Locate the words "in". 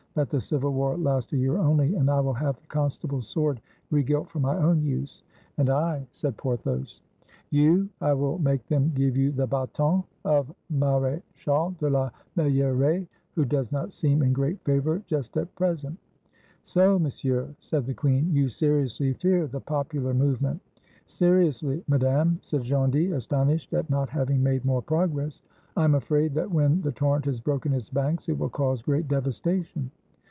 14.21-14.33, 17.23-17.29